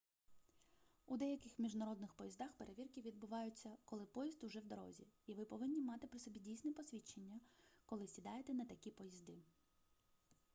у 1.05 1.17
деяких 1.17 1.59
міжнародних 1.59 2.13
поїздах 2.13 2.53
перевірки 2.53 3.01
відбуваються 3.01 3.77
коли 3.85 4.05
поїзд 4.05 4.43
уже 4.43 4.59
в 4.59 4.65
дорозі 4.65 5.03
і 5.27 5.33
ви 5.33 5.45
повинні 5.45 5.81
мати 5.81 6.07
при 6.07 6.19
собі 6.19 6.39
дійсне 6.39 6.71
посвідчення 6.73 7.39
коли 7.85 8.07
сідаєте 8.07 8.53
на 8.53 8.65
такі 8.65 8.91
поїзди 8.91 9.37